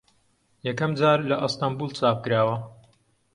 یەکەم 0.67 0.91
جار 0.99 1.19
لە 1.29 1.35
ئەستەمبوڵ 1.41 1.89
چاپ 1.97 2.17
کراوە 2.25 2.55